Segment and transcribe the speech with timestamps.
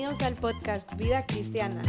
[0.00, 1.82] Bienvenidos al podcast Vida Cristiana.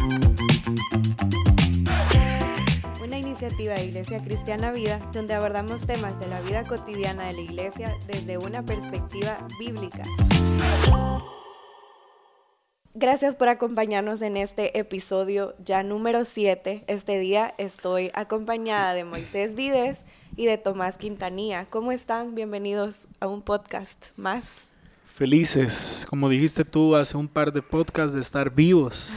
[3.02, 7.40] Una iniciativa de Iglesia Cristiana Vida donde abordamos temas de la vida cotidiana de la
[7.40, 10.04] iglesia desde una perspectiva bíblica.
[12.94, 16.84] Gracias por acompañarnos en este episodio ya número 7.
[16.88, 20.02] Este día estoy acompañada de Moisés Vides
[20.36, 21.66] y de Tomás Quintanilla.
[21.70, 22.36] ¿Cómo están?
[22.36, 24.68] Bienvenidos a un podcast más.
[25.26, 29.12] Felices, como dijiste tú hace un par de podcasts, de estar vivos.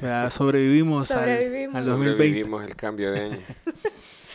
[0.00, 0.30] ¿verdad?
[0.30, 1.74] Sobrevivimos, Sobrevivimos.
[1.76, 2.16] Al, al 2020.
[2.16, 3.38] Sobrevivimos el cambio de año.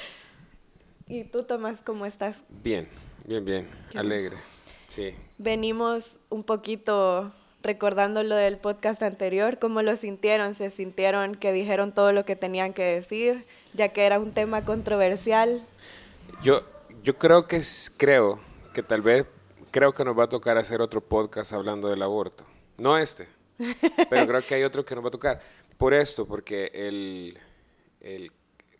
[1.07, 2.43] ¿Y tú, Tomás, cómo estás?
[2.63, 2.87] Bien,
[3.25, 3.67] bien, bien.
[3.89, 4.37] Qué Alegre.
[4.85, 5.15] Sí.
[5.39, 7.31] Venimos un poquito
[7.63, 12.35] recordando lo del podcast anterior, cómo lo sintieron, se sintieron que dijeron todo lo que
[12.35, 15.59] tenían que decir, ya que era un tema controversial.
[16.43, 16.61] Yo,
[17.03, 18.39] yo creo que es- creo
[18.75, 19.25] que tal vez
[19.75, 22.45] creo que nos va a tocar hacer otro podcast hablando del aborto.
[22.77, 23.27] No este,
[24.09, 25.41] pero creo que hay otro que nos va a tocar.
[25.77, 27.37] Por esto, porque el,
[27.99, 28.31] el-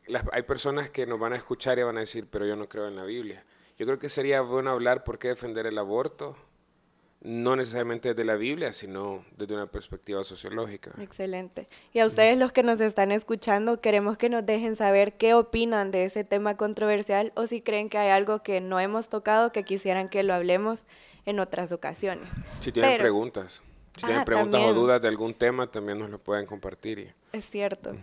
[0.08, 2.70] las- hay personas que nos van a escuchar y van a decir, pero yo no
[2.70, 3.44] creo en la Biblia.
[3.78, 6.38] Yo creo que sería bueno hablar por qué defender el aborto,
[7.26, 10.92] no necesariamente desde la Biblia, sino desde una perspectiva sociológica.
[11.02, 11.66] Excelente.
[11.92, 15.90] Y a ustedes los que nos están escuchando, queremos que nos dejen saber qué opinan
[15.92, 19.64] de ese tema controversial o si creen que hay algo que no hemos tocado que
[19.64, 20.86] quisieran que lo hablemos
[21.26, 22.31] en otras ocasiones.
[22.62, 23.64] Si tienen Pero- preguntas,
[23.98, 24.78] si tienen preguntas también.
[24.78, 27.00] o dudas de algún tema, también nos lo pueden compartir.
[27.00, 27.96] y- Es cierto.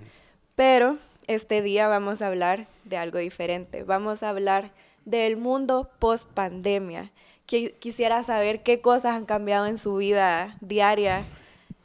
[0.57, 3.85] Pero este día vamos a hablar de algo diferente.
[3.85, 4.73] Vamos a hablar
[5.05, 7.13] del mundo post pandemia.
[7.47, 11.25] Quisiera saber qué cosas han cambiado en su vida diaria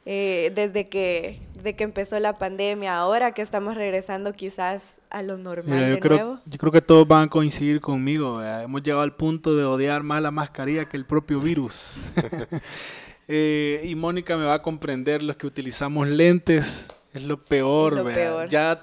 [0.05, 5.37] eh, desde que, de que empezó la pandemia, ahora que estamos regresando quizás a lo
[5.37, 6.39] normal Mira, de yo, creo, nuevo.
[6.45, 8.37] yo creo que todos van a coincidir conmigo.
[8.37, 8.63] ¿verdad?
[8.63, 11.99] Hemos llegado al punto de odiar más la mascarilla que el propio virus.
[13.29, 16.93] Eh, y Mónica me va a comprender los que utilizamos lentes.
[17.13, 17.97] Es lo peor.
[17.97, 18.47] Es lo peor.
[18.47, 18.81] Ya,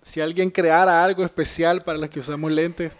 [0.00, 2.96] si alguien creara algo especial para los que usamos lentes,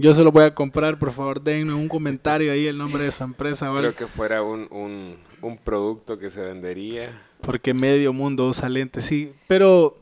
[0.00, 0.98] yo se lo voy a comprar.
[0.98, 3.68] Por favor, denme un comentario ahí el nombre de su empresa.
[3.68, 3.92] ¿vale?
[3.92, 7.20] Creo que fuera un, un, un producto que se vendería.
[7.40, 9.32] Porque medio mundo usa lentes, sí.
[9.46, 9.96] Pero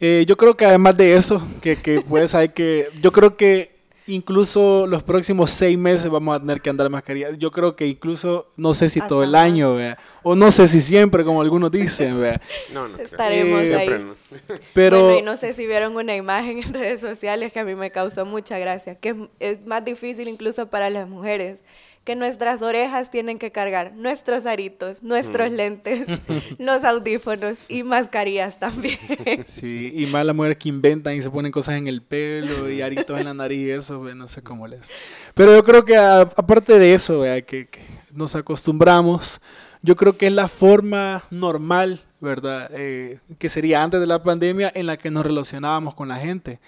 [0.00, 3.77] eh, yo creo que además de eso, que, que pues hay que, yo creo que
[4.08, 7.30] incluso los próximos seis meses vamos a tener que andar mascarilla.
[7.36, 9.42] Yo creo que incluso, no sé si todo el más.
[9.42, 9.96] año, ¿vea?
[10.22, 12.40] o no sé si siempre, como algunos dicen, ¿vea?
[12.74, 13.06] No, no creo.
[13.06, 13.88] Estaremos Eh, ahí.
[13.88, 14.14] No.
[14.74, 17.74] Pero Bueno, y no sé si vieron una imagen en redes sociales que a mí
[17.74, 21.60] me causó mucha gracia, que es, es más difícil incluso para las mujeres,
[22.08, 26.06] que nuestras orejas tienen que cargar nuestros aritos, nuestros lentes,
[26.58, 28.96] los audífonos y mascarillas también.
[29.44, 32.80] sí, y más las mujeres que inventan y se ponen cosas en el pelo y
[32.80, 34.88] aritos en la nariz y eso, no sé cómo les.
[35.34, 37.42] Pero yo creo que a- aparte de eso, ¿vea?
[37.42, 37.82] Que, que
[38.14, 39.42] nos acostumbramos,
[39.82, 42.70] yo creo que es la forma normal, ¿verdad?
[42.72, 46.58] Eh, que sería antes de la pandemia en la que nos relacionábamos con la gente.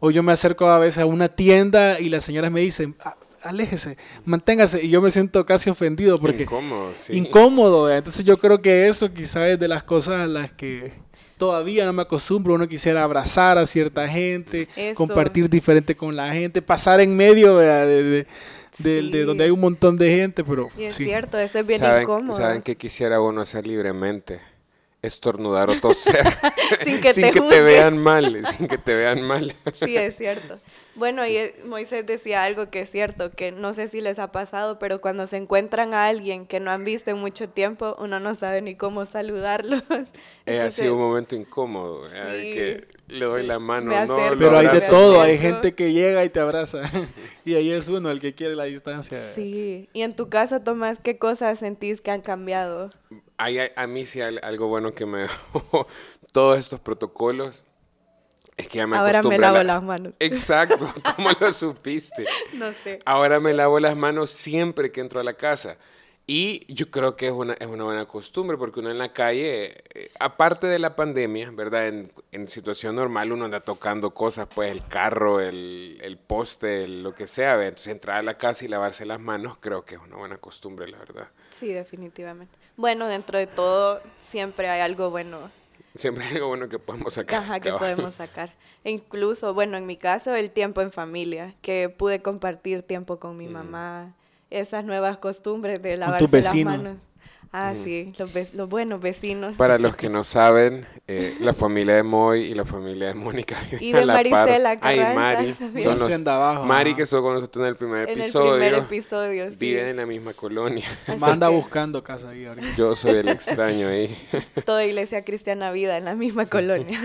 [0.00, 3.16] O yo me acerco a veces a una tienda y las señoras me dicen, "Ah,
[3.48, 7.16] aléjese, manténgase, y yo me siento casi ofendido porque Incómodo, sí.
[7.16, 7.82] incómodo.
[7.84, 7.98] ¿verdad?
[7.98, 10.92] Entonces yo creo que eso quizás es de las cosas a las que
[11.36, 12.54] todavía no me acostumbro.
[12.54, 14.96] Uno quisiera abrazar a cierta gente, Eso.
[14.96, 17.86] compartir diferente con la gente, pasar en medio ¿verdad?
[17.86, 18.26] de, de-
[18.78, 19.24] del- de Sí.
[19.24, 21.04] donde hay un montón de gente, pero Y es sí.
[21.04, 22.36] cierto, eso es bien ¿Saben, incómodo.
[22.36, 24.40] ¿Saben qué quisiera uno hacer libremente?
[25.00, 26.26] Estornudar o toser.
[26.84, 27.64] Sin que te te juzguen.
[27.64, 29.54] vean mal, sin que te vean mal.
[29.72, 30.58] Sí, es cierto.
[30.96, 34.32] Bueno, y eh, Moisés decía algo que es cierto, que no sé si les ha
[34.32, 38.18] pasado, pero cuando se encuentran a alguien que no han visto en mucho tiempo, uno
[38.18, 39.82] no sabe ni cómo saludarlos.
[40.46, 42.08] Eh, ha sido un momento incómodo.
[42.08, 42.54] De Sí.
[42.54, 46.30] que le doy la mano, no, Pero hay de todo, hay gente que llega y
[46.30, 46.82] te abraza.
[47.44, 49.18] y ahí es uno el que quiere la distancia.
[49.34, 52.90] Sí, y en tu caso, Tomás, ¿qué cosas sentís que han cambiado?
[53.38, 55.86] Hay- a mí sí hay algo bueno que me dejó
[56.32, 57.64] todos estos protocolos.
[58.56, 60.14] Es que ya me Ahora me lavo la- las manos.
[60.18, 62.24] Exacto, ¿cómo lo supiste?
[62.54, 62.98] No sé.
[63.04, 65.76] Ahora me lavo las manos siempre que entro a la casa.
[66.30, 69.82] Y yo creo que es una, es una buena costumbre porque uno en la calle,
[69.94, 71.88] eh, aparte de la pandemia, ¿verdad?
[71.88, 77.14] En, en, situación normal uno anda tocando cosas, pues el carro, el, el poste, lo
[77.14, 77.54] que sea.
[77.54, 80.86] Entonces entrar a la casa y lavarse las manos creo que es una buena costumbre,
[80.86, 81.28] la verdad.
[81.48, 82.58] Sí, definitivamente.
[82.76, 85.50] Bueno, dentro de todo siempre hay algo bueno.
[85.94, 87.42] Siempre hay algo bueno que podemos sacar.
[87.42, 88.52] Ajá, que podemos sacar.
[88.84, 93.38] E incluso, bueno, en mi caso, el tiempo en familia, que pude compartir tiempo con
[93.38, 93.52] mi mm.
[93.52, 94.14] mamá
[94.50, 96.96] esas nuevas costumbres de lavarse las manos.
[97.50, 99.56] Ah, sí, los, los, buenos vecinos.
[99.56, 103.56] Para los que no saben, eh, la familia de Moy y la familia de Mónica
[103.80, 108.10] y de Maricela Ay, Mari, son los, Mari que estuvo con nosotros en el primer
[108.10, 108.56] episodio.
[108.56, 109.56] En el primer episodio, sí.
[109.58, 110.84] Viven en la misma colonia.
[111.18, 112.68] Manda buscando casa ahí ahorita.
[112.76, 114.14] Yo soy el extraño ahí.
[114.66, 117.00] Toda iglesia cristiana vida en la misma colonia.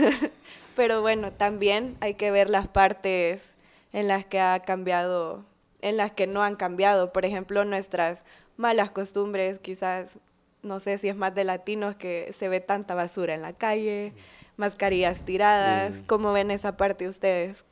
[0.75, 3.55] Pero bueno, también hay que ver las partes
[3.93, 5.45] en las que ha cambiado
[5.83, 7.13] en las que no han cambiado.
[7.13, 8.23] Por ejemplo, nuestras
[8.57, 10.17] malas costumbres, quizás,
[10.63, 14.13] no sé si es más de latinos que se ve tanta basura en la calle,
[14.57, 15.97] mascarillas tiradas.
[15.97, 16.05] Mm.
[16.05, 17.65] ¿Cómo ven esa parte ustedes?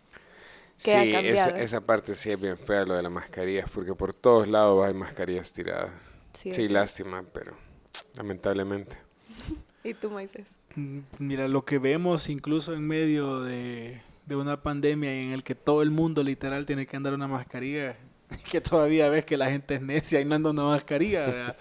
[0.83, 1.19] ¿Qué sí, ha?
[1.21, 4.85] Esa, esa, parte sí es bien fea, lo de las mascarillas, porque por todos lados
[4.85, 5.91] hay mascarillas tiradas.
[6.33, 7.55] Sí, sí lástima, pero
[8.13, 8.97] lamentablemente.
[9.83, 10.49] ¿Y tú, Moisés?
[10.75, 14.01] Mm, mira, lo que vemos incluso en medio de
[14.35, 17.97] de una pandemia en el que todo el mundo literal tiene que andar una mascarilla,
[18.51, 21.55] que todavía ves que la gente es necia y no anda una mascarilla.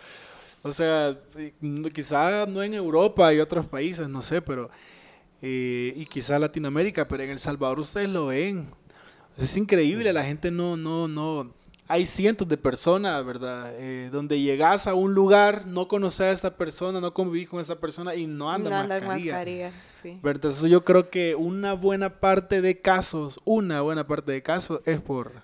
[0.62, 1.19] O sea,
[1.94, 4.70] quizá no en Europa y otros países, no sé, pero...
[5.43, 8.69] Eh, y quizá Latinoamérica, pero en El Salvador ustedes lo ven.
[9.38, 11.55] Es increíble, la gente no, no, no,
[11.90, 13.72] hay cientos de personas, ¿verdad?
[13.76, 17.81] Eh, donde llegas a un lugar, no conoces a esta persona, no convivís con esa
[17.81, 19.32] persona y no andas no mascarilla.
[19.32, 20.20] mascarilla sí.
[20.22, 20.37] ¿verdad?
[20.37, 25.00] Entonces yo creo que una buena parte de casos, una buena parte de casos es
[25.00, 25.42] por,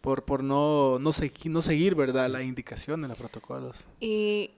[0.00, 1.10] por, por no, no,
[1.44, 2.28] no seguir, ¿verdad?
[2.28, 3.84] Las indicaciones, los protocolos.
[4.00, 4.50] Y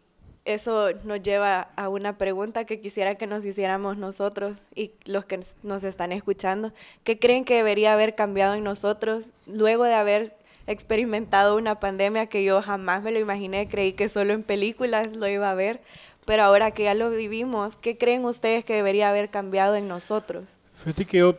[0.46, 5.40] eso nos lleva a una pregunta que quisiera que nos hiciéramos nosotros y los que
[5.62, 6.73] nos están escuchando.
[7.05, 10.40] ¿Qué creen que debería haber cambiado en nosotros luego de haber
[10.70, 15.26] experimentado una pandemia que yo jamás me lo imaginé, creí que solo en películas lo
[15.26, 15.81] iba a ver,
[16.25, 20.61] pero ahora que ya lo vivimos, ¿qué creen ustedes que debería haber cambiado en nosotros?
[20.76, 21.37] Fíjate que yo,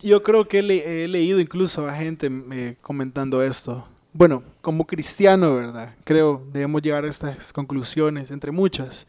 [0.00, 3.86] yo creo que he, leído incluso a gente eh, comentando esto.
[4.12, 5.94] Bueno, como cristiano, ¿verdad?
[6.04, 9.06] Creo debemos llegar a estas conclusiones, entre muchas.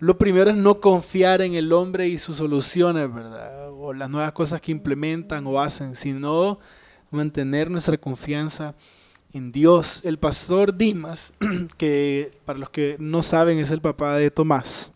[0.00, 3.70] Lo primero es no confiar en el hombre y sus soluciones, ¿verdad?
[3.70, 6.58] O las nuevas cosas que implementan o hacen, sino
[7.14, 8.74] mantener nuestra confianza
[9.32, 10.00] en Dios.
[10.04, 11.34] El pastor Dimas,
[11.76, 14.92] que para los que no saben es el papá de Tomás,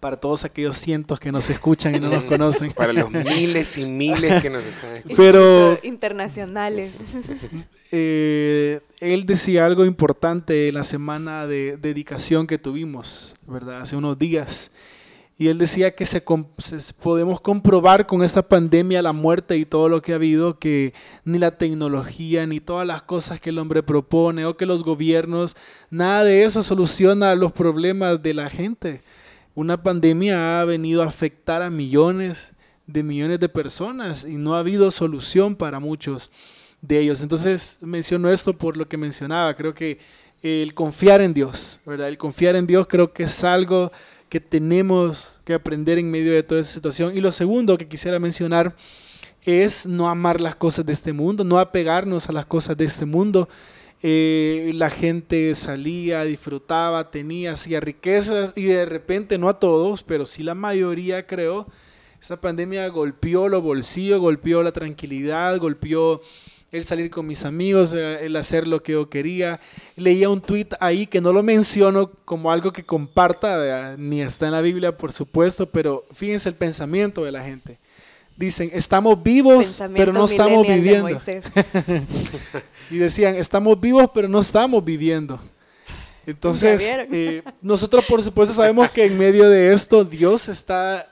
[0.00, 2.72] para todos aquellos cientos que nos escuchan y no nos conocen.
[2.72, 5.22] Para los miles y miles que nos están escuchando.
[5.22, 6.94] Pero, internacionales.
[7.92, 13.82] Eh, él decía algo importante en la semana de dedicación que tuvimos, ¿verdad?
[13.82, 14.72] Hace unos días.
[15.38, 16.22] Y él decía que se,
[17.02, 20.94] podemos comprobar con esta pandemia, la muerte y todo lo que ha habido, que
[21.24, 25.54] ni la tecnología, ni todas las cosas que el hombre propone o que los gobiernos,
[25.90, 29.02] nada de eso soluciona los problemas de la gente.
[29.54, 32.54] Una pandemia ha venido a afectar a millones
[32.86, 36.30] de millones de personas y no ha habido solución para muchos
[36.80, 37.22] de ellos.
[37.22, 39.54] Entonces menciono esto por lo que mencionaba.
[39.54, 39.98] Creo que
[40.42, 42.08] el confiar en Dios, ¿verdad?
[42.08, 43.90] El confiar en Dios creo que es algo
[44.28, 47.16] que tenemos que aprender en medio de toda esa situación.
[47.16, 48.74] Y lo segundo que quisiera mencionar
[49.42, 53.04] es no amar las cosas de este mundo, no apegarnos a las cosas de este
[53.04, 53.48] mundo.
[54.02, 60.26] Eh, la gente salía, disfrutaba, tenía, hacía riquezas y de repente, no a todos, pero
[60.26, 61.66] sí la mayoría creo,
[62.20, 66.20] esa pandemia golpeó los bolsillos, golpeó la tranquilidad, golpeó
[66.76, 69.60] el salir con mis amigos, eh, el hacer lo que yo quería.
[69.96, 74.52] Leía un tweet ahí que no lo menciono como algo que comparta, ni está en
[74.52, 77.78] la Biblia, por supuesto, pero fíjense el pensamiento de la gente.
[78.36, 81.08] Dicen, estamos vivos, pero no estamos viviendo.
[82.90, 85.40] y decían, estamos vivos, pero no estamos viviendo.
[86.26, 91.06] Entonces, eh, nosotros por supuesto sabemos que en medio de esto Dios está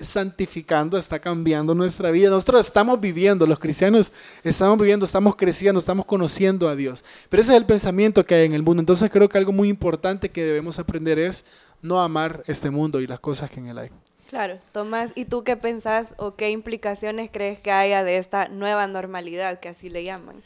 [0.00, 2.30] santificando, está cambiando nuestra vida.
[2.30, 4.12] Nosotros estamos viviendo, los cristianos
[4.44, 7.04] estamos viviendo, estamos creciendo, estamos conociendo a Dios.
[7.28, 8.80] Pero ese es el pensamiento que hay en el mundo.
[8.80, 11.44] Entonces creo que algo muy importante que debemos aprender es
[11.82, 13.90] no amar este mundo y las cosas que en él hay.
[14.28, 18.86] Claro, Tomás, ¿y tú qué pensás o qué implicaciones crees que haya de esta nueva
[18.86, 20.42] normalidad, que así le llaman?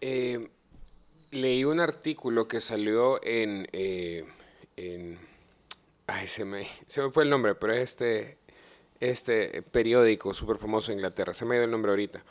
[0.00, 0.48] Eh,
[1.30, 3.68] leí un artículo que salió en...
[3.72, 4.24] Eh,
[6.06, 8.38] ay, se me, se me fue el nombre, pero es este
[9.00, 12.24] este periódico súper famoso en Inglaterra, se me ido el nombre ahorita,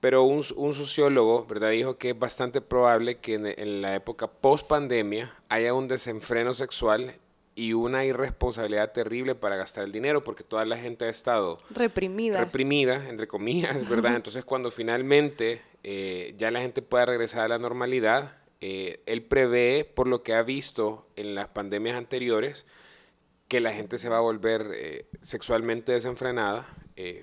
[0.00, 1.70] pero un, un sociólogo, ¿verdad?
[1.70, 6.54] Dijo que es bastante probable que en, en la época post pandemia haya un desenfreno
[6.54, 7.14] sexual
[7.56, 12.38] y una irresponsabilidad terrible para gastar el dinero, porque toda la gente ha estado reprimida.
[12.38, 14.14] Reprimida, entre comillas, ¿verdad?
[14.14, 19.90] Entonces cuando finalmente eh, ya la gente pueda regresar a la normalidad, eh, él prevé,
[19.94, 22.66] por lo que ha visto en las pandemias anteriores,
[23.48, 26.66] que la gente se va a volver eh, sexualmente desenfrenada,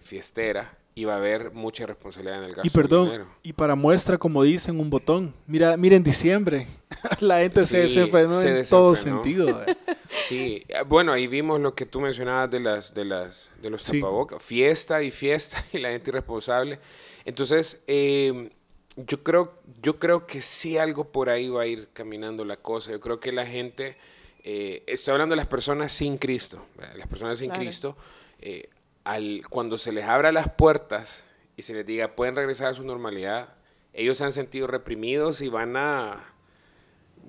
[0.02, 4.18] fiestera, y va a haber mucha responsabilidad en el gasto y perdón, Y para muestra,
[4.18, 5.34] como dicen, un botón.
[5.48, 6.68] Mira, mira en diciembre,
[7.20, 9.64] la gente se desenfrenó en todo sentido.
[10.16, 14.44] Sí, bueno, ahí vimos lo que tú mencionabas de las de las de los tapabocas,
[14.44, 16.80] fiesta y fiesta y la gente irresponsable.
[17.26, 18.52] Entonces, em,
[18.96, 22.92] yo creo yo creo que sí algo por ahí va a ir caminando la cosa.
[22.92, 23.98] Yo creo que la gente
[24.44, 27.96] eh, estoy hablando de las personas sin Cristo, las personas sin Cristo
[28.42, 28.70] eh,
[29.06, 32.84] al, cuando se les abra las puertas y se les diga pueden regresar a su
[32.84, 33.56] normalidad,
[33.94, 36.24] ellos se han sentido reprimidos y van a,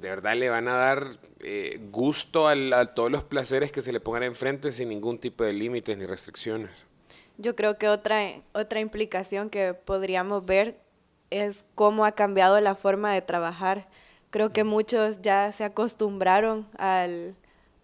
[0.00, 4.00] de verdad le van a dar eh, gusto a todos los placeres que se le
[4.00, 6.84] pongan enfrente sin ningún tipo de límites ni restricciones.
[7.36, 8.22] Yo creo que otra,
[8.54, 10.80] otra implicación que podríamos ver
[11.30, 13.88] es cómo ha cambiado la forma de trabajar.
[14.34, 17.36] Creo que muchos ya se acostumbraron al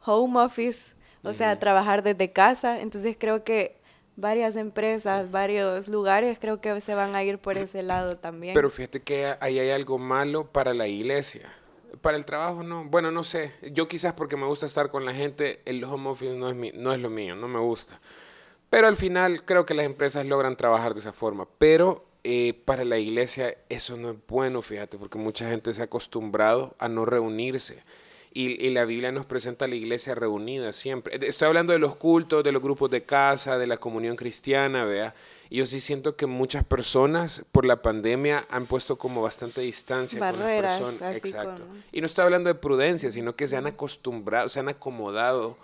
[0.05, 2.81] home office, o sea, a trabajar desde casa.
[2.81, 3.77] Entonces creo que
[4.17, 8.55] varias empresas, varios lugares, creo que se van a ir por ese lado también.
[8.55, 11.55] Pero fíjate que ahí hay algo malo para la iglesia.
[12.01, 13.55] Para el trabajo no, bueno, no sé.
[13.71, 16.93] Yo quizás porque me gusta estar con la gente, el home office no es, no
[16.93, 18.01] es lo mío, no me gusta.
[18.69, 21.47] Pero al final creo que las empresas logran trabajar de esa forma.
[21.59, 25.85] Pero eh, para la iglesia eso no es bueno, fíjate, porque mucha gente se ha
[25.85, 27.83] acostumbrado a no reunirse.
[28.33, 31.19] Y, la Biblia nos presenta a la iglesia reunida siempre.
[31.27, 35.15] Estoy hablando de los cultos, de los grupos de casa, de la comunión cristiana, vea.
[35.49, 40.21] Y yo sí siento que muchas personas por la pandemia han puesto como bastante distancia
[40.21, 41.17] Barreras, con las personas.
[41.17, 41.63] Exacto.
[41.91, 45.59] Y no estoy hablando de prudencia, sino que se han acostumbrado, se han acomodado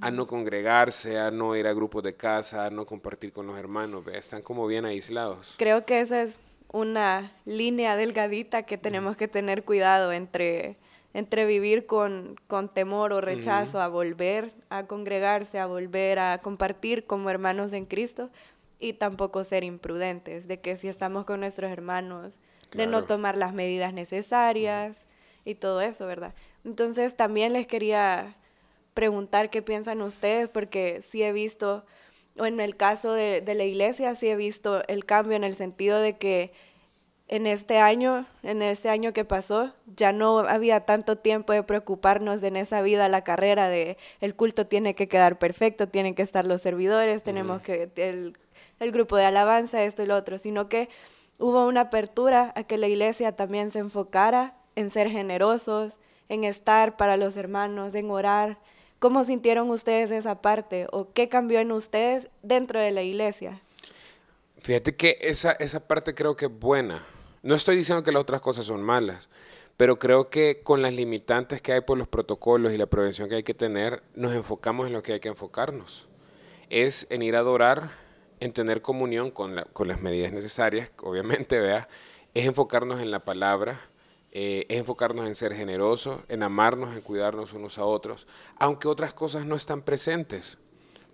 [0.00, 3.58] a no congregarse, a no ir a grupos de casa, a no compartir con los
[3.58, 4.18] hermanos, ¿vea?
[4.18, 5.54] están como bien aislados.
[5.58, 6.36] Creo que esa es
[6.72, 10.78] una línea delgadita que tenemos que tener cuidado entre
[11.12, 12.36] entre vivir con,
[12.72, 18.30] temor o rechazo a volver a congregarse, a volver a compartir como hermanos en Cristo
[18.78, 22.34] y tampoco ser imprudentes, de que si estamos con nuestros hermanos,
[22.72, 25.06] de no tomar las medidas necesarias
[25.44, 26.34] y todo eso, ¿verdad?
[26.64, 28.36] Entonces también les quería
[29.00, 31.86] preguntar qué piensan ustedes, porque sí he visto,
[32.38, 35.54] o en el caso de, de la iglesia, sí he visto el cambio en el
[35.54, 36.52] sentido de que
[37.28, 42.42] en este año, en este año que pasó, ya no había tanto tiempo de preocuparnos
[42.42, 46.44] en esa vida, la carrera de el culto tiene que quedar perfecto, tienen que estar
[46.44, 48.36] los servidores, tenemos que el,
[48.80, 50.90] el grupo de alabanza, esto y lo otro, sino que
[51.38, 56.98] hubo una apertura a que la iglesia también se enfocara en ser generosos, en estar
[56.98, 58.58] para los hermanos, en orar.
[59.00, 63.60] ¿Cómo sintieron ustedes esa parte o qué cambió en ustedes dentro de la iglesia?
[64.60, 67.04] Fíjate que esa, esa parte creo que es buena
[67.42, 69.30] no estoy diciendo que las otras cosas son malas,
[69.78, 73.36] pero creo que con las limitantes que hay por los protocolos y la prevención que
[73.36, 76.06] hay que tener, nos enfocamos en lo que hay que enfocarnos.
[76.68, 77.92] Es en ir a adorar,
[78.40, 81.88] en tener comunión con, las medidas necesarias, obviamente, vea,
[82.34, 83.88] es enfocarnos en la palabra,
[84.32, 89.12] eh, es enfocarnos en ser generosos, en amarnos, en cuidarnos unos a otros, aunque otras
[89.12, 90.58] cosas no están presentes.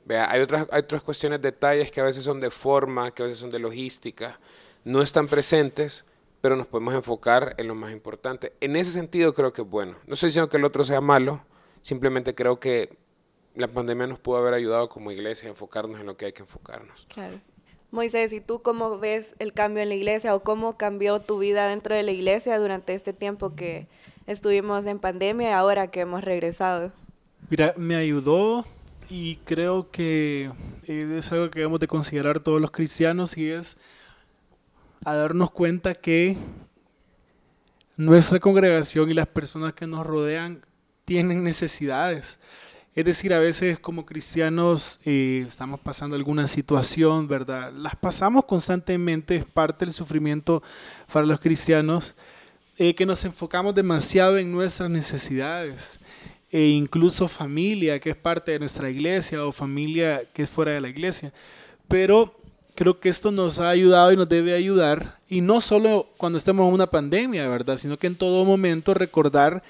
[0.04, 3.26] Vea, hay otras, hay otras cuestiones, detalles que a veces son de forma, que a
[3.26, 4.38] veces son de logística,
[4.84, 6.04] no están presentes,
[6.40, 8.52] pero nos podemos enfocar en lo más importante.
[8.60, 9.96] En ese sentido creo que es bueno.
[10.06, 11.44] No estoy diciendo que el otro sea malo,
[11.80, 12.96] simplemente creo que
[13.56, 16.42] la pandemia nos pudo haber ayudado como iglesia a enfocarnos en lo que hay que
[16.42, 17.06] enfocarnos.
[17.12, 17.40] Claro.
[17.90, 21.68] Moisés, ¿y tú cómo ves el cambio en la iglesia o cómo cambió tu vida
[21.68, 23.86] dentro de la iglesia durante este tiempo que
[24.26, 26.92] estuvimos en pandemia y ahora que hemos regresado?
[27.48, 28.64] Mira, me ayudó
[29.08, 30.50] y creo que
[30.86, 33.76] es algo que debemos de considerar todos los cristianos y es
[35.04, 36.36] a darnos cuenta que
[37.96, 40.62] nuestra congregación y las personas que nos rodean
[41.04, 42.40] tienen necesidades.
[42.96, 47.70] Es decir, a veces como cristianos eh, estamos pasando alguna situación, ¿verdad?
[47.74, 50.62] Las pasamos constantemente, es parte del sufrimiento
[51.12, 52.14] para los cristianos,
[52.78, 56.00] eh, que nos enfocamos demasiado en nuestras necesidades,
[56.50, 60.80] e incluso familia, que es parte de nuestra iglesia, o familia que es fuera de
[60.80, 61.34] la iglesia.
[61.88, 62.34] Pero
[62.74, 66.66] creo que esto nos ha ayudado y nos debe ayudar, y no solo cuando estemos
[66.66, 67.76] en una pandemia, ¿verdad?
[67.76, 69.62] Sino que en todo momento recordar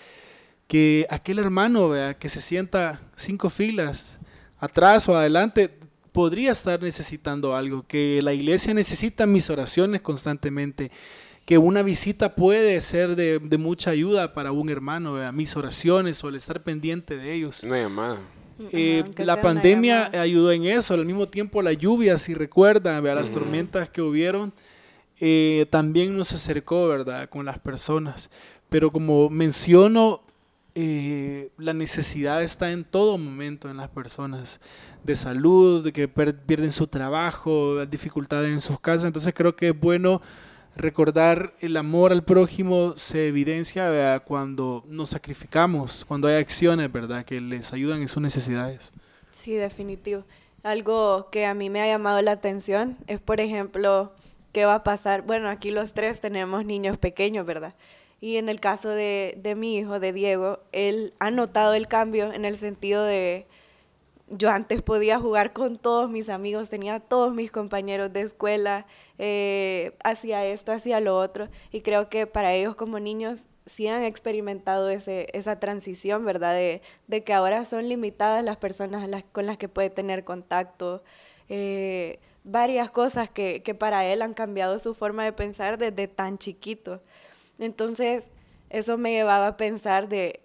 [0.67, 2.17] que aquel hermano, ¿verdad?
[2.17, 4.19] que se sienta cinco filas
[4.59, 5.71] atrás o adelante,
[6.13, 10.91] podría estar necesitando algo, que la iglesia necesita mis oraciones constantemente,
[11.45, 16.29] que una visita puede ser de, mucha ayuda para un hermano, a mis oraciones o
[16.29, 17.63] el estar pendiente de ellos.
[17.63, 18.19] Una llamada.
[18.73, 23.91] Eh, la pandemia ayudó en eso, al mismo tiempo la lluvia, si recuerdan, las tormentas
[23.91, 24.55] que hubieron,
[25.21, 28.31] eh, también nos acercó, ¿verdad?, con las personas.
[28.71, 30.23] Pero como menciono,
[30.79, 34.61] eh, la necesidad está en todo momento en las personas,
[35.03, 39.05] de salud, de que pierden su trabajo, dificultades en sus casas.
[39.05, 40.21] Entonces creo que es bueno
[40.77, 47.41] recordar el amor al prójimo se evidencia cuando nos sacrificamos, cuando hay acciones, ¿verdad?, que
[47.41, 48.93] les ayudan en sus necesidades.
[49.31, 50.25] Sí, definitivo.
[50.63, 54.13] Algo que a mí me ha llamado la atención es, por ejemplo,
[54.53, 55.23] qué va a pasar.
[55.23, 57.75] Bueno, aquí los tres tenemos niños pequeños, ¿verdad?
[58.21, 62.33] Y en el caso de, de mi hijo, de Diego, él ha notado el cambio
[62.33, 63.47] en el sentido de,
[64.29, 68.87] yo antes podía jugar con todos mis amigos, tenía todos mis compañeros de escuela,
[69.19, 74.03] eh, hacía esto, hacía lo otro, y creo que para ellos como niños sí han
[74.03, 76.55] experimentado ese, esa transición, ¿verdad?
[76.55, 81.03] De, de, que ahora son limitadas las personas con las que puede tener contacto,
[81.49, 86.39] eh, varias cosas que, que para él han cambiado su forma de pensar desde tan
[86.39, 87.01] chiquito.
[87.59, 88.27] Entonces,
[88.71, 90.41] eso me llevaba a pensar de,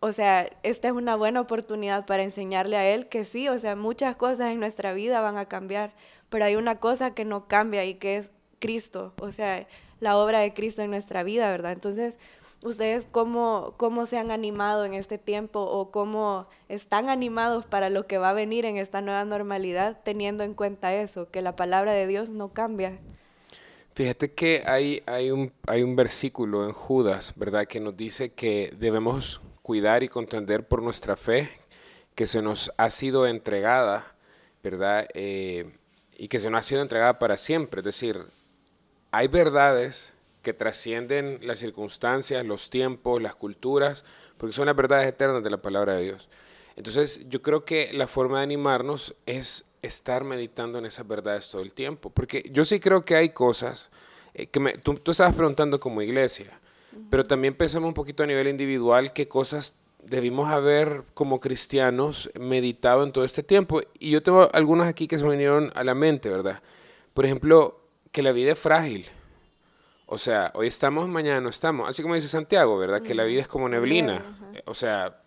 [0.00, 3.76] o sea, esta es una buena oportunidad para enseñarle a él que sí, o sea,
[3.76, 5.94] muchas cosas en nuestra vida van a cambiar,
[6.28, 9.66] pero hay una cosa que no cambia y que es Cristo, o sea,
[10.00, 11.72] la obra de Cristo en nuestra vida, ¿verdad?
[11.72, 12.18] Entonces,
[12.64, 18.06] ¿ustedes cómo, cómo se han animado en este tiempo o cómo están animados para lo
[18.06, 21.92] que va a venir en esta nueva normalidad, teniendo en cuenta eso, que la palabra
[21.92, 22.98] de Dios no cambia?
[23.94, 28.74] Fíjate que hay, hay, un, hay un versículo en Judas, ¿verdad?, que nos dice que
[28.76, 31.48] debemos cuidar y contender por nuestra fe,
[32.16, 34.16] que se nos ha sido entregada,
[34.64, 35.76] ¿verdad?, eh,
[36.16, 37.82] y que se nos ha sido entregada para siempre.
[37.82, 38.20] Es decir,
[39.12, 44.04] hay verdades que trascienden las circunstancias, los tiempos, las culturas,
[44.38, 46.28] porque son las verdades eternas de la palabra de Dios.
[46.74, 51.62] Entonces, yo creo que la forma de animarnos es estar meditando en esas verdades todo
[51.62, 52.10] el tiempo.
[52.10, 53.90] Porque yo sí creo que hay cosas
[54.34, 56.58] eh, que me, tú, tú, estabas preguntando como iglesia,
[57.10, 63.04] pero también pensamos un poquito a nivel individual qué cosas debimos haber como cristianos meditado
[63.04, 63.80] en todo este tiempo.
[63.98, 66.62] Y yo tengo algunas aquí que se me vinieron a la mente, ¿verdad?
[67.12, 67.80] Por ejemplo,
[68.12, 69.06] que la vida es frágil.
[70.06, 71.88] O sea, hoy estamos, mañana no estamos.
[71.88, 73.02] Así como dice Santiago, ¿verdad?
[73.02, 74.22] Que la vida es como neblina.
[74.66, 75.22] O sea,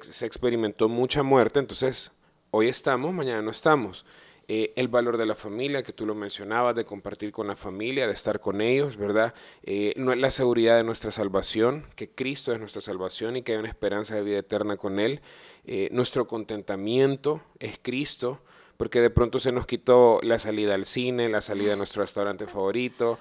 [0.00, 2.10] se experimentó mucha muerte, entonces
[2.54, 4.04] hoy estamos, mañana no estamos.
[4.46, 8.06] Eh, el valor de la familia, que tú lo mencionabas, de compartir con la familia,
[8.06, 9.34] de estar con ellos, ¿verdad?
[9.64, 13.68] Eh, la seguridad de nuestra salvación, que Cristo es nuestra salvación y que hay una
[13.68, 15.20] esperanza de vida eterna con Él.
[15.66, 18.40] Eh, nuestro contentamiento es Cristo,
[18.76, 22.46] porque de pronto se nos quitó la salida al cine, la salida a nuestro restaurante
[22.46, 23.18] favorito.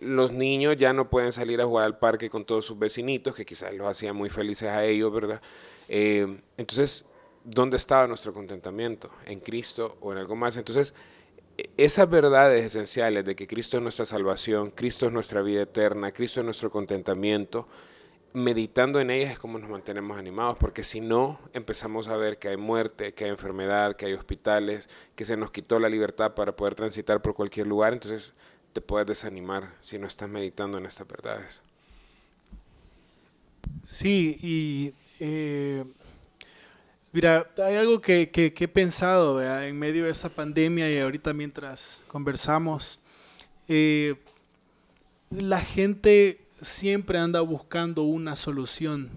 [0.00, 3.46] los niños ya no pueden salir a jugar al parque con todos sus vecinitos, que
[3.46, 5.40] quizás los hacía muy felices a ellos, ¿verdad?
[5.88, 7.06] entonces,
[7.48, 9.10] ¿dónde estaba nuestro contentamiento?
[9.26, 10.56] ¿En Cristo o en algo más?
[10.56, 10.94] Entonces,
[11.56, 16.12] e, esas verdades esenciales de que Cristo es nuestra salvación, Cristo es nuestra vida eterna,
[16.12, 17.66] Cristo es nuestro contentamiento,
[18.34, 22.48] meditando en ellas es como nos mantenemos animados, porque si no, empezamos a ver que
[22.48, 26.54] hay muerte, que hay enfermedad, que hay hospitales, que se nos quitó la libertad para
[26.54, 28.34] poder transitar por cualquier lugar, entonces
[28.74, 31.62] te puedes desanimar si no estás meditando en estas verdades.
[33.84, 35.84] Sí, y eh,
[37.10, 43.00] Mira, hay algo que, he pensado en medio de esta pandemia y ahorita mientras conversamos.
[43.66, 44.14] Eh,
[45.30, 49.10] la gente siempre anda buscando una solución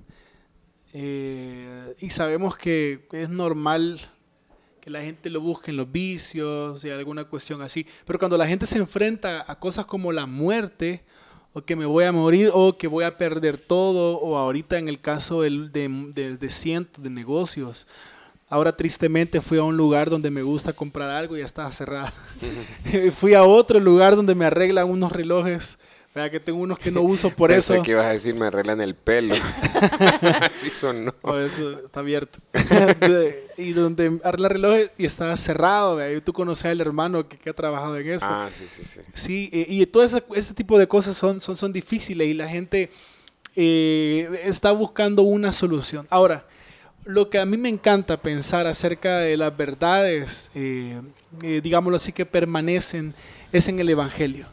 [0.94, 4.00] eh, y sabemos que es normal
[4.80, 8.48] que la gente lo busque en los vicios y alguna cuestión así, pero cuando la
[8.48, 11.04] gente se enfrenta a cosas como la muerte,
[11.54, 14.88] o que me voy a morir o que voy a perder todo o ahorita en
[14.88, 17.88] el caso de, de, de, cientos de negocios.
[18.50, 22.12] Ahora tristemente fui a un lugar donde me gusta comprar algo y ya estaba cerrado.
[23.16, 25.78] fui a otro lugar donde me arreglan unos relojes
[26.14, 27.84] Vea que tengo unos que no uso por Pensé eso.
[27.84, 29.36] que ibas a decir me arreglan el pelo.
[30.42, 31.40] Así son, ¿no?
[31.40, 32.40] eso está abierto.
[33.58, 35.96] y donde arregla relojes y está cerrado.
[35.96, 36.12] ¿vea?
[36.12, 38.28] Y tú conoces al hermano que, ha trabajado en eso.
[38.30, 39.02] Ah, sí, sí, sí.
[39.14, 42.90] Sí, y, todo ese, ese, tipo de cosas son, son, son difíciles y la gente
[43.56, 46.08] eh, está buscando una solución.
[46.10, 46.46] Ahora,
[47.04, 51.02] lo que a mí me encanta pensar acerca de las verdades, eh,
[51.42, 53.14] eh, digámoslo así, que permanecen,
[53.52, 54.48] es en el Evangelio.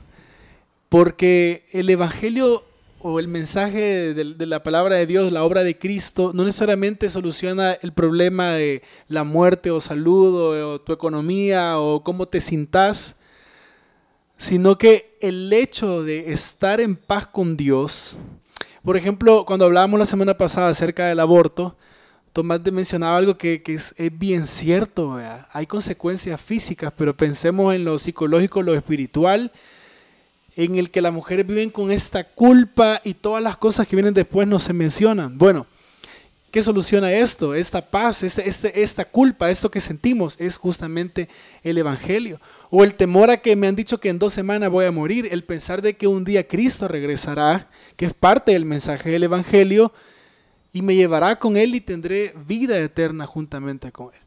[0.88, 2.64] Porque el Evangelio
[3.00, 7.72] o el mensaje de, la palabra de Dios, la obra de Cristo, no necesariamente soluciona
[7.74, 13.16] el problema de la muerte o salud o, tu economía o cómo te sintas,
[14.36, 18.18] sino que el hecho de estar en paz con Dios,
[18.84, 21.76] por ejemplo, cuando hablábamos la semana pasada acerca del aborto,
[22.32, 25.18] Tomás mencionaba algo que, es, bien cierto,
[25.52, 29.50] hay consecuencias físicas, pero pensemos en lo psicológico, lo espiritual,
[30.58, 34.12] en el que las mujeres viven con esta culpa y todas las cosas que vienen
[34.12, 35.38] después no se mencionan.
[35.38, 35.68] Bueno,
[36.50, 37.54] ¿qué soluciona esto?
[37.54, 41.28] Esta paz, esta culpa, esto que sentimos es justamente
[41.62, 42.40] el Evangelio.
[42.70, 45.28] O el temor a que me han dicho que en dos semanas voy a morir,
[45.30, 49.92] el pensar de que un día Cristo regresará, que es parte del mensaje del Evangelio,
[50.72, 54.20] y me llevará con Él y tendré vida eterna juntamente con Él.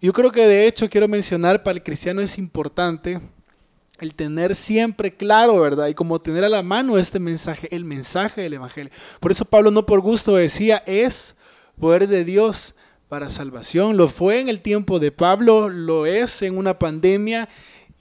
[0.00, 3.20] Yo creo que de hecho quiero mencionar para el cristiano es importante
[3.98, 5.88] el tener siempre claro, ¿verdad?
[5.88, 8.92] Y como tener a la mano este mensaje, el mensaje del Evangelio.
[9.20, 11.36] Por eso Pablo no por gusto decía, es
[11.78, 12.74] poder de Dios
[13.08, 13.96] para salvación.
[13.96, 17.48] Lo fue en el tiempo de Pablo, lo es en una pandemia.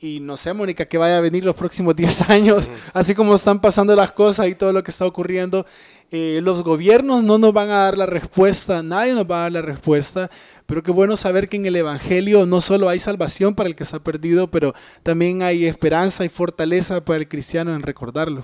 [0.05, 3.59] Y no sé, Mónica, que vaya a venir los próximos 10 años, así como están
[3.59, 5.65] pasando las cosas y todo lo que está ocurriendo.
[6.11, 9.51] Eh, los gobiernos no nos van a dar la respuesta, nadie nos va a dar
[9.53, 10.29] la respuesta,
[10.67, 13.81] pero qué bueno saber que en el Evangelio no solo hay salvación para el que
[13.81, 18.43] está perdido, pero también hay esperanza y fortaleza para el cristiano en recordarlo.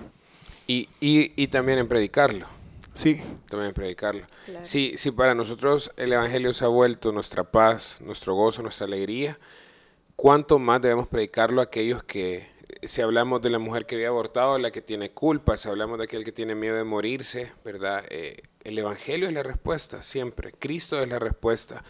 [0.65, 2.47] Y, y, también en predicarlo.
[2.93, 3.21] Sí.
[3.49, 4.23] También en predicarlo.
[4.63, 9.37] Sí, sí, para nosotros el Evangelio se ha vuelto nuestra paz, nuestro gozo, nuestra alegría.
[10.21, 12.47] ¿Cuánto más debemos predicarlo a aquellos que,
[12.83, 16.03] si hablamos de la mujer que había abortado, la que tiene culpa, si hablamos de
[16.03, 18.03] aquel que tiene miedo de morirse, ¿verdad?
[18.07, 20.51] Eh, el Evangelio es la respuesta, siempre.
[20.51, 21.83] Cristo es la respuesta.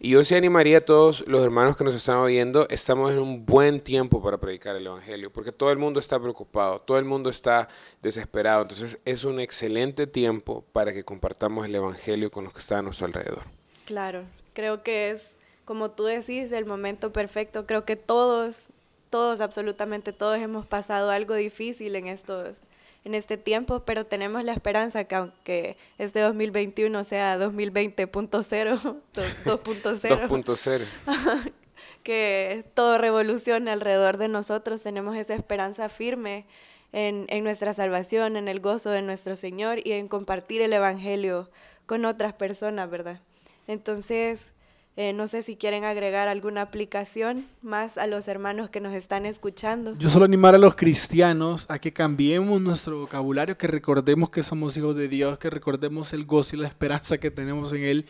[0.00, 3.46] Y yo sí animaría a todos los hermanos que nos están oyendo, estamos en un
[3.46, 7.30] buen tiempo para predicar el Evangelio, porque todo el mundo está preocupado, todo el mundo
[7.30, 7.68] está
[8.02, 8.60] desesperado.
[8.60, 12.82] Entonces es un excelente tiempo para que compartamos el Evangelio con los que están a
[12.82, 13.44] nuestro alrededor.
[13.86, 15.37] Claro, creo que es,
[15.68, 17.66] como tú decís, el momento perfecto.
[17.66, 18.68] Creo que todos,
[19.10, 22.56] todos, absolutamente todos hemos pasado algo difícil en estos
[23.04, 28.96] en este tiempo, pero tenemos la esperanza que aunque este 2021 sea 2020.0,
[29.44, 31.52] 2.0,
[32.02, 36.46] que todo revolucione alrededor de nosotros, tenemos esa esperanza firme
[36.92, 41.50] en, en nuestra salvación, en el gozo de nuestro Señor y en compartir el Evangelio
[41.84, 43.20] con otras personas, ¿verdad?
[43.66, 44.54] Entonces,
[45.00, 49.26] eh, no sé si quieren agregar alguna aplicación más a los hermanos que nos están
[49.26, 49.96] escuchando.
[49.96, 54.76] Yo solo animar a los cristianos a que cambiemos nuestro vocabulario, que recordemos que somos
[54.76, 58.06] hijos de Dios, que recordemos el gozo y la esperanza que tenemos en Él.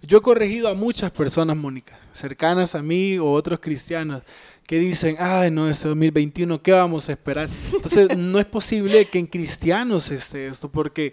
[0.00, 4.22] Yo he corregido a muchas personas, Mónica, cercanas a mí o otros cristianos,
[4.66, 7.50] que dicen, ay, no, este 2021, ¿qué vamos a esperar?
[7.74, 11.12] Entonces, no es posible que en cristianos esté esto, porque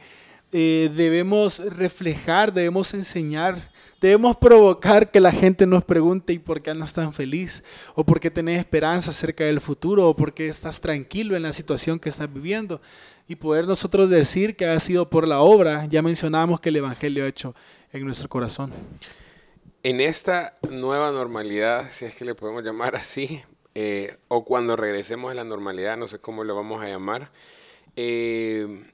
[0.54, 3.70] eh, debemos reflejar, debemos enseñar
[4.02, 7.64] Debemos provocar que la gente nos pregunte ¿y por qué andas tan feliz?
[7.96, 10.08] ¿O por qué tenés esperanza acerca del futuro?
[10.08, 12.80] ¿O por qué estás tranquilo en la situación que estás viviendo?
[13.28, 17.26] Y poder nosotros decir que ha sido por la obra, ya mencionamos que el Evangelio
[17.26, 17.54] ha hecho
[17.92, 18.72] en nuestro corazón.
[19.84, 23.44] En esta nueva normalidad, si es que le podemos llamar así,
[23.76, 27.32] eh, o cuando regresemos a la normalidad, no sé cómo lo vamos a llamar,
[27.98, 28.86] eh,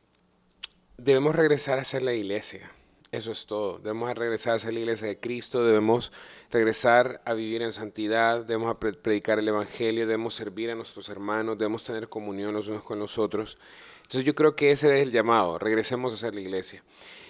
[0.97, 2.71] debemos regresar a ser la iglesia
[3.15, 3.79] eso es todo.
[3.79, 6.11] Debemos regresar a ser la iglesia de Cristo, debemos
[6.51, 11.83] regresar a vivir en santidad, debemos predicar el Evangelio, debemos servir a nuestros hermanos, debemos
[11.83, 13.57] tener comunión los unos con los otros.
[13.97, 16.83] Entonces yo creo que ese es el llamado, regresemos a ser la iglesia.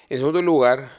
[0.09, 0.89] En segundo lugar,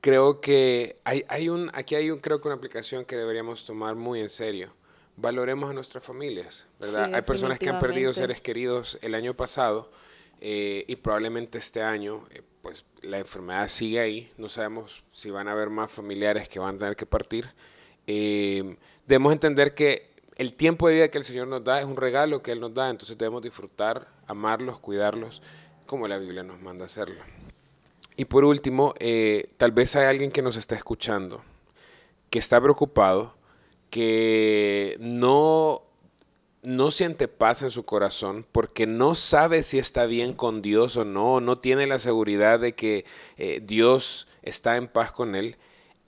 [0.00, 3.94] creo que hay, hay un, aquí hay un, creo que una aplicación que deberíamos tomar
[3.94, 4.74] muy en serio.
[5.16, 7.14] Valoremos a nuestras familias, ¿verdad?
[7.14, 9.90] hay personas que han perdido seres queridos el año pasado
[10.44, 15.46] eh, y probablemente este año eh, pues la enfermedad sigue ahí, no sabemos si van
[15.46, 17.48] a haber más familiares que van a tener que partir.
[18.08, 18.76] Eh,
[19.06, 22.42] debemos entender que el tiempo de vida que el Señor nos da es un regalo
[22.42, 25.42] que Él nos da, entonces debemos disfrutar, amarlos, cuidarlos,
[25.86, 27.22] como la Biblia nos manda hacerlo.
[28.16, 31.42] Y por último, eh, tal vez hay alguien que nos está escuchando,
[32.30, 33.36] que está preocupado,
[33.90, 35.84] que no
[36.62, 41.04] no siente paz en su corazón porque no sabe si está bien con Dios o
[41.04, 43.04] no, no tiene la seguridad de que
[43.36, 45.56] eh, Dios está en paz con él.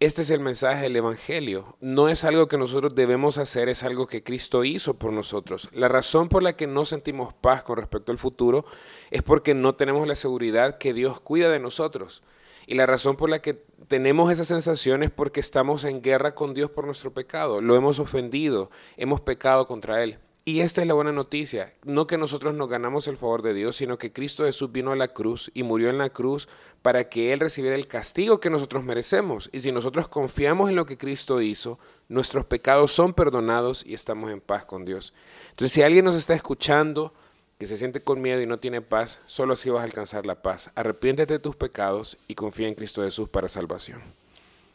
[0.00, 1.76] Este es el mensaje del Evangelio.
[1.80, 5.68] No es algo que nosotros debemos hacer, es algo que Cristo hizo por nosotros.
[5.72, 8.64] La razón por la que no sentimos paz con respecto al futuro
[9.10, 12.22] es porque no tenemos la seguridad que Dios cuida de nosotros.
[12.66, 13.54] Y la razón por la que
[13.88, 17.60] tenemos esa sensación es porque estamos en guerra con Dios por nuestro pecado.
[17.60, 20.18] Lo hemos ofendido, hemos pecado contra Él.
[20.46, 23.76] Y esta es la buena noticia, no que nosotros nos ganamos el favor de Dios,
[23.76, 26.50] sino que Cristo Jesús vino a la cruz y murió en la cruz
[26.83, 29.48] para que Él recibiera el castigo que nosotros merecemos.
[29.54, 31.78] Y si nosotros confiamos en lo que Cristo hizo,
[32.11, 35.14] nuestros pecados son perdonados y estamos en paz con Dios.
[35.48, 37.14] Entonces, si alguien nos está escuchando
[37.59, 40.42] que se siente con miedo y no tiene paz, solo así vas a alcanzar la
[40.42, 40.70] paz.
[40.74, 44.02] Arrepiéntete de tus pecados y confía en Cristo Jesús para salvación.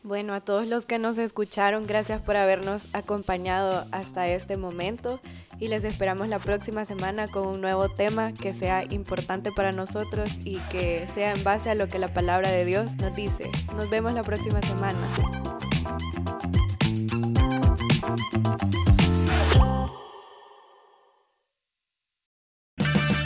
[0.01, 5.19] Bueno, a todos los que nos escucharon, gracias por habernos acompañado hasta este momento
[5.59, 10.31] y les esperamos la próxima semana con un nuevo tema que sea importante para nosotros
[10.45, 13.51] y que sea en base a lo que la palabra de Dios nos dice.
[13.75, 14.97] Nos vemos la próxima semana.